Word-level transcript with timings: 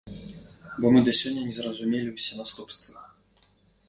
Бо 0.85 0.89
мы 0.95 0.99
да 1.07 1.13
сёння 1.19 1.43
не 1.49 1.53
зразумелі 1.59 2.09
ўсе 2.13 2.33
наступствы. 2.41 2.95